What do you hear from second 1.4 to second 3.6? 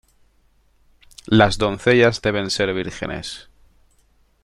doncellas deben ser vírgenes.